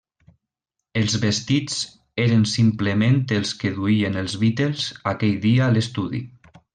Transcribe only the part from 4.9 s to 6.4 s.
aquell dia a l'estudi.